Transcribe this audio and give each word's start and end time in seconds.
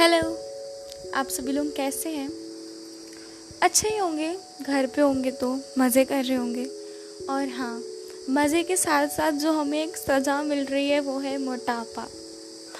Hello, 0.00 0.38
आप 1.14 1.28
सभी 1.28 1.52
लोग 1.52 1.76
कैसे 1.76 2.08
हैं? 2.08 2.28
अच्छे 3.62 3.88
ही 3.88 3.98
होंगे, 3.98 4.36
घर 4.62 4.86
पे 4.86 5.02
होंगे 5.02 5.30
तो 5.30 5.60
मज़े 5.78 6.04
कर 6.04 6.24
रहे 6.24 6.36
होंगे। 6.36 6.64
और 7.30 7.48
हाँ 7.48 7.82
मज़े 8.30 8.62
के 8.62 8.76
साथ 8.76 9.08
साथ 9.08 9.32
जो 9.32 9.52
हमें 9.52 9.82
एक 9.82 9.96
सज़ा 9.96 10.42
मिल 10.42 10.64
रही 10.64 10.90
है, 10.90 11.00
वो 11.00 11.18
है 11.18 11.38
मोटापा। 11.38 12.06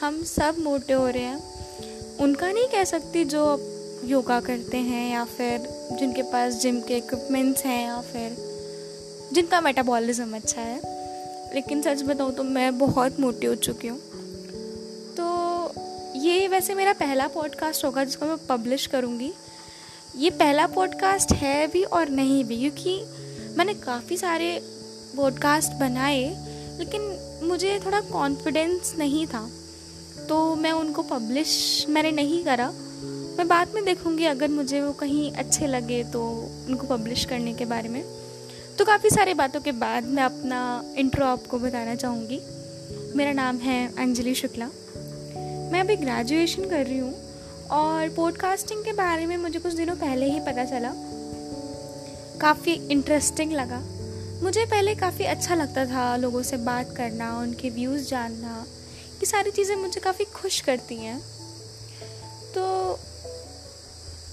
हम 0.00 0.22
सब 0.22 0.58
मोटे 0.58 0.92
हो 0.92 1.08
रहे 1.08 1.22
हैं। 1.22 2.16
उनका 2.16 2.52
नहीं 2.52 2.68
कह 2.68 2.84
सकती 2.84 3.24
जो 3.24 3.42
योगा 4.04 4.40
करते 4.40 4.76
हैं 4.76 5.12
या 5.12 5.24
फिर 5.24 5.68
जिनके 6.00 6.22
पास 6.22 6.54
जिम 6.54 6.80
के 6.80 6.96
इक्विपमेंट्स 6.96 7.64
हैं 7.64 7.86
या 7.86 8.00
फिर 8.00 8.36
जिनका 9.32 9.60
मेटाबॉलिज्म 9.60 10.36
अच्छा 10.36 10.60
है। 10.60 10.80
लेकिन 11.54 11.82
सच 11.82 12.02
बताऊँ 12.02 12.34
तो 12.34 12.42
मैं 12.42 12.78
बहुत 12.78 13.20
मोटी 13.20 13.46
हो 13.46 13.54
चुकी 13.54 13.88
हूँ। 13.88 14.00
ये 16.28 16.48
वैसे 16.48 16.74
मेरा 16.74 16.92
पहला 16.92 17.26
पॉडकास्ट 17.28 17.84
होगा 17.84 18.04
जिसको 18.04 18.26
मैं 18.26 18.36
पब्लिश 18.46 18.86
करूँगी। 18.86 19.32
ये 20.16 20.30
पहला 20.30 20.66
पॉडकास्ट 20.66 21.32
है 21.32 21.66
भी 21.66 21.82
और 21.82 22.08
नहीं 22.08 22.44
भी, 22.44 22.56
क्योंकि 22.56 23.54
मैंने 23.56 23.74
काफ़ी 23.74 24.16
सारे 24.16 24.60
पॉडकास्ट 25.16 25.72
बनाए, 25.72 26.24
लेकिन 26.78 27.00
मुझे 27.42 27.80
थोड़ा 27.86 28.00
कॉन्फिडेंस 28.00 28.94
नहीं 28.98 29.26
था। 29.26 29.48
तो 30.28 30.54
मैं 30.54 30.72
उनको 30.72 31.02
पब्लिश 31.02 31.86
मैंने 31.88 32.10
नहीं 32.12 32.44
करा। 32.44 32.70
मैं 33.38 33.48
बाद 33.48 33.74
में 33.74 33.84
देखूँगी 33.84 34.24
अगर 34.24 34.48
मुझे 34.48 34.80
वो 34.80 34.92
कहीं 34.92 35.30
अच्छे 35.32 35.66
लगे 35.66 36.02
तो 36.04 36.24
उनको 36.68 36.86
पब्लिश 36.86 37.24
करने 37.24 37.54
के 37.54 37.64
बारे 37.64 37.88
में। 37.88 38.02
तो 38.78 38.84
काफ़ी 38.84 39.10
सारी 39.10 39.34
बातों 39.34 39.60
के 39.60 39.72
बाद 39.72 40.06
मैं 40.06 40.22
अपना 40.22 40.60
इंट्रो 40.96 41.26
आपको 41.26 41.58
बताना 41.58 41.94
चाहूँगी। 41.94 42.40
मेरा 43.16 43.32
नाम 43.32 43.56
है 43.56 43.78
अंजलि 43.98 44.34
शुक्ला। 44.34 44.68
मैं 45.72 45.80
अभी 45.80 45.96
ग्रेजुएशन 45.96 46.70
कर 46.70 46.86
रही 46.86 46.98
हूँ 46.98 47.14
और 47.70 48.08
पॉडकास्टिंग 48.08 48.84
के 48.84 48.92
बारे 48.92 49.26
में 49.26 49.36
मुझे 49.36 49.58
कुछ 49.58 49.72
दिनों 49.72 49.96
पहले 49.96 50.26
ही 50.26 50.40
पता 50.40 50.64
चला। 50.64 50.92
काफ़ी 52.40 52.72
इंटरेस्टिंग 52.72 53.52
लगा। 53.52 53.82
मुझे 54.42 54.64
पहले 54.66 54.94
काफ़ी 54.94 55.24
अच्छा 55.24 55.54
लगता 55.54 55.86
था 55.86 56.16
लोगों 56.16 56.42
से 56.42 56.56
बात 56.56 56.94
करना, 56.96 57.38
उनके 57.38 57.70
व्यूज़ 57.70 58.08
जानना, 58.08 58.66
ये 59.14 59.26
सारी 59.26 59.50
चीज़ें 59.50 59.76
मुझे 59.76 60.00
काफ़ी 60.00 60.24
खुश 60.24 60.60
करती 60.60 60.96
हैं। 60.96 61.20
तो 62.54 62.98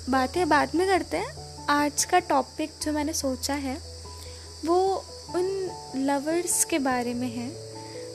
बातें 0.09 0.49
बाद 0.49 0.69
में 0.75 0.87
करते 0.87 1.17
हैं। 1.17 1.45
आज 1.69 2.05
का 2.05 2.19
टॉपिक 2.19 2.71
जो 2.81 2.91
मैंने 2.91 3.13
सोचा 3.13 3.53
है, 3.53 3.77
वो 4.65 5.05
उन 5.35 5.71
लवर्स 5.95 6.65
के 6.65 6.79
बारे 6.79 7.13
में 7.13 7.27
है, 7.27 7.51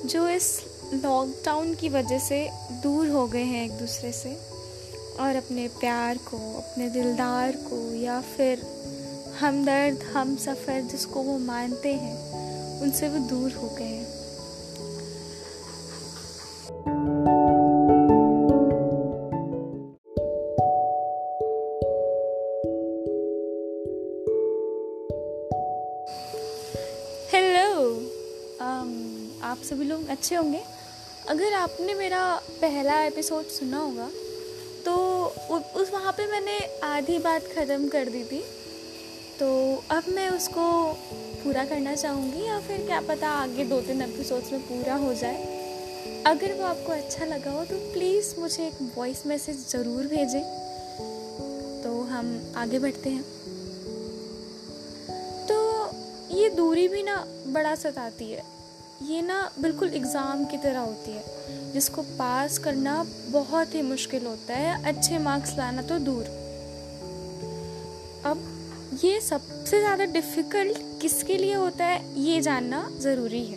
जो 0.09 0.29
इस 0.29 0.70
लॉकडाउन 0.95 1.75
की 1.75 1.89
वजह 1.89 2.19
से 2.19 2.51
दूर 2.83 3.09
हो 3.09 3.27
गए 3.27 3.43
हैं 3.43 3.65
एक 3.65 3.73
दूसरे 3.73 4.13
से। 4.13 4.51
और 5.21 5.37
अपने 5.37 5.69
प्यार 5.69 6.17
को 6.17 6.57
अपने 6.59 6.89
दिलदार 6.89 7.53
को 7.53 7.95
या 7.95 8.21
फिर 8.21 8.63
हमदर्द 9.41 10.03
हम 10.03 10.37
सफ़र 10.37 10.81
जिसको 10.81 11.23
वो 11.23 11.39
मानते 11.39 11.95
हैं 11.95 12.17
उनसे 12.83 13.09
वो 13.09 13.19
दूर 13.19 13.53
हो 13.53 13.69
गए 13.69 13.85
हैं। 13.85 14.21
हेलो 27.33 27.95
um, 28.57 29.43
आप 29.43 29.59
सभी 29.59 29.85
लोग 29.85 30.09
अच्छे 30.09 30.35
होंगे? 30.35 30.80
अगर 31.29 31.53
आपने 31.53 31.95
मेरा 31.95 32.23
पहला 32.61 33.01
एपिसोड 33.03 33.47
सुना 33.49 33.79
होगा 33.79 34.09
तो 34.85 34.95
उस 35.77 35.91
वहाँ 35.93 36.13
पे 36.13 36.27
मैंने 36.27 36.59
आधी 36.85 37.19
बात 37.19 37.43
ख़त्म 37.57 37.89
कर 37.89 38.09
दी 38.09 38.23
थी। 38.25 38.43
तो 39.39 39.51
अब 39.91 40.05
मैं 40.09 40.29
उसको 40.31 40.63
पूरा 41.45 41.65
करना 41.65 41.95
चाहूँगी 41.95 42.47
या 42.47 42.59
फिर 42.61 42.87
क्या 42.87 43.01
पता 43.01 43.29
आगे 43.33 43.65
दो 43.65 43.81
तीन 43.81 44.03
एपिसोड्स 44.03 44.53
में 44.53 44.61
पूरा 44.61 44.95
हो 44.95 45.15
जाए। 45.15 46.23
अगर 46.27 46.53
वो 46.53 46.65
आपको 46.65 46.93
अच्छा 46.93 47.25
लगा 47.25 47.51
हो 47.51 47.65
तो 47.65 47.77
प्लीज़ 47.93 48.35
मुझे 48.41 48.67
एक 48.67 48.93
वॉइस 48.99 49.27
मैसेज 49.27 49.67
ज़रूर 49.69 50.07
भेजें। 50.07 50.43
तो 51.83 52.01
हम 52.03 52.53
आगे 52.57 52.79
बढ़ते 52.79 53.11
हैं। 53.11 53.23
तो 55.47 55.59
ये 56.37 56.51
दूरी 56.51 56.89
भी 56.89 57.03
ना 57.03 57.25
बड़ा 57.47 57.75
सताती 57.75 58.31
है। 58.33 58.60
ये 59.01 59.23
ना 59.23 59.51
बिल्कुल 59.61 59.89
एग्ज़ाम 59.89 60.45
की 60.45 60.57
तरह 60.57 60.79
होती 60.79 61.11
है, 61.11 61.25
जिसको 61.73 62.03
पास 62.03 62.59
करना 62.59 63.07
बहुत 63.29 63.75
ही 63.75 63.83
मुश्किल 63.83 64.27
होता 64.27 64.55
है, 64.55 64.85
अच्छे 64.85 65.19
मार्क्स 65.19 65.57
लाना 65.59 65.83
तो 65.83 65.99
दूर। 65.99 66.25
अब 68.25 68.43
ये 69.05 69.21
सबसे 69.21 69.79
ज़्यादा 69.79 70.05
डिफ़िकल्ट 70.05 71.01
किसके 71.03 71.37
लिए 71.37 71.55
होता 71.55 71.85
है, 71.85 72.23
ये 72.23 72.41
जानना 72.41 72.91
ज़रूरी 73.01 73.45
है। 73.45 73.57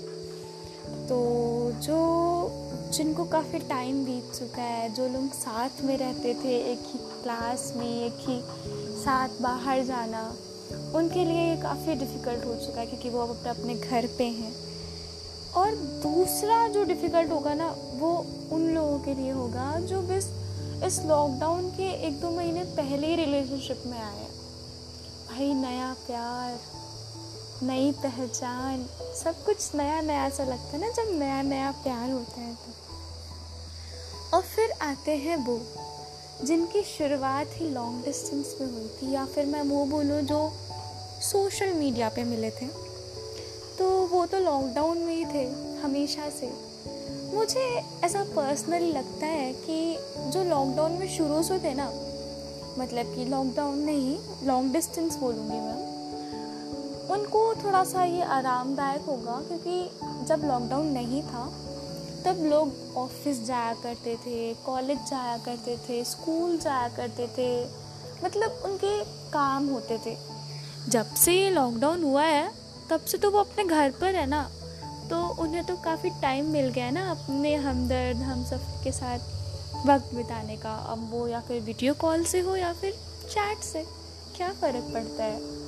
तो 1.07 1.71
जो, 1.81 2.89
जिनको 2.93 3.25
काफ़ी 3.25 3.59
टाइम 3.59 4.05
बीत 4.05 4.33
चुका 4.35 4.61
है, 4.61 4.93
जो 4.93 5.07
लोग 5.07 5.31
साथ 5.31 5.83
में 5.83 5.97
रहते 5.97 6.33
थे, 6.33 6.71
एक 6.71 6.79
ही 6.85 6.99
क्लास 7.23 7.73
में, 7.77 8.05
एक 8.05 8.25
ही 8.29 8.41
साथ 9.03 9.41
बाहर 9.41 9.83
जाना, 9.83 10.37
उनके 10.95 11.25
लिए 11.25 11.49
ये 11.49 11.61
काफ़ी 11.61 11.95
डिफ़िकल्ट 11.95 12.45
हो 12.45 12.55
चुका 12.55 12.81
है, 12.81 12.87
क्योंकि 12.87 13.09
वो 13.09 13.21
अब 13.21 13.29
अपने 13.29 13.49
अपने 13.49 13.75
घर 13.75 14.07
पे 14.17 14.23
हैं। 14.23 14.72
और 15.55 15.75
दूसरा 16.03 16.67
जो 16.67 16.83
डिफ़िकल्ट 16.83 17.31
होगा 17.31 17.53
ना, 17.53 17.67
वो 17.93 18.25
उन 18.51 18.67
लोगों 18.75 18.99
के 18.99 19.13
लिए 19.13 19.31
होगा 19.31 19.79
जो 19.79 20.01
बस 20.01 20.29
इस 20.85 20.99
लॉकडाउन 20.99 21.69
के 21.69 21.91
एक 22.07 22.19
दो 22.21 22.29
महीने 22.29 22.63
पहले 22.63 23.07
ही 23.07 23.15
रिलेशनशिप 23.15 23.83
में 23.85 23.99
आए 23.99 24.25
भाई, 25.29 25.53
नया 25.53 25.93
प्यार, 26.07 26.59
नई 27.63 27.91
पहचान, 27.91 28.85
सब 29.23 29.43
कुछ 29.45 29.75
नया 29.75 30.01
नया 30.01 30.29
सा 30.29 30.43
लगता 30.43 30.67
है 30.67 30.79
ना, 30.81 30.89
जब 30.89 31.19
नया 31.19 31.41
नया 31.41 31.71
प्यार 31.71 32.11
होता 32.11 32.41
है 32.41 32.53
तो। 32.55 32.71
और 34.37 34.41
फिर 34.41 34.71
आते 34.81 35.15
हैं 35.17 35.35
वो, 35.37 35.59
जिनकी 36.43 36.81
शुरुआत 36.83 37.49
ही 37.53 37.69
लॉन्ग 37.69 38.05
डिस्टेंस 38.05 38.55
में 38.61 38.67
हुई 38.71 38.87
थी, 38.87 39.13
या 39.13 39.25
फिर 39.25 39.45
मैं 39.45 39.61
वो 39.61 39.85
बोलूँ 39.85 40.21
जो 40.21 40.51
सोशल 41.21 41.73
मीडिया 41.73 42.09
पे 42.09 42.23
मिले 42.23 42.49
थे। 42.51 42.92
वो 44.13 44.25
तो 44.25 44.39
लॉकडाउन 44.39 44.97
में 44.97 45.15
ही 45.15 45.23
थे, 45.25 45.43
हमेशा 45.81 46.29
से। 46.29 46.51
मुझे 47.33 47.61
ऐसा 48.03 48.23
पर्सनली 48.35 48.91
लगता 48.91 49.25
है 49.25 49.51
कि 49.53 49.97
जो 50.31 50.43
लॉकडाउन 50.43 50.91
में 50.91 51.07
शुरू 51.09 51.41
से 51.43 51.57
थे 51.59 51.73
ना 51.73 51.85
मतलब 52.77 53.15
कि 53.15 53.25
लॉकडाउन 53.25 53.79
नहीं 53.79 54.17
लॉन्ग 54.43 54.73
डिस्टेंस 54.73 55.17
बोलूँगी 55.17 55.59
मैं, 55.59 55.81
उनको 57.09 57.43
थोड़ा 57.55 57.83
सा 57.83 58.03
ये 58.03 58.21
आरामदायक 58.31 59.01
होगा 59.01 59.41
क्योंकि 59.47 60.25
जब 60.27 60.45
लॉकडाउन 60.45 60.87
नहीं 60.91 61.23
था, 61.23 61.45
तब 62.25 62.43
लोग 62.43 62.97
ऑफ़िस 62.97 63.43
जाया 63.45 63.73
करते 63.73 64.15
थे 64.17 64.53
कॉलेज 64.65 64.97
जाया 65.09 65.37
करते 65.37 65.77
थे 65.89 66.03
स्कूल 66.05 66.57
जाया 66.57 66.87
करते 66.89 67.27
थे 67.37 67.51
मतलब 68.25 68.61
उनके 68.65 68.99
काम 69.31 69.69
होते 69.69 69.97
थे। 70.05 70.17
जब 70.89 71.13
से 71.15 71.33
ये 71.33 71.49
लॉकडाउन 71.49 72.03
हुआ 72.03 72.23
है 72.23 72.51
तब 72.89 73.05
से 73.05 73.17
तो 73.17 73.31
वो 73.31 73.39
अपने 73.39 73.63
घर 73.63 73.91
पर 73.91 74.15
है 74.15 74.25
ना। 74.25 74.49
तो 75.09 75.27
उन्हें 75.41 75.63
तो 75.63 75.75
काफ़ी 75.75 76.09
टाइम 76.21 76.45
मिल 76.45 76.69
गया 76.69 76.85
है 76.85 76.91
ना 76.91 77.09
अपने 77.11 77.55
हमदर्द, 77.55 78.17
हम 78.17 78.43
सब 78.43 78.83
के 78.83 78.91
साथ 78.91 79.85
वक्त 79.85 80.13
बिताने 80.15 80.57
का। 80.57 80.73
अब 80.73 81.09
वो 81.11 81.27
या 81.27 81.39
फिर 81.39 81.61
वीडियो 81.61 81.93
कॉल 81.93 82.23
से 82.23 82.39
हो 82.39 82.55
या 82.55 82.73
फिर 82.73 82.93
चैट 83.29 83.57
से, 83.57 83.85
क्या 84.37 84.51
फ़र्क 84.51 84.93
पड़ता 84.93 85.23
है? 85.23 85.62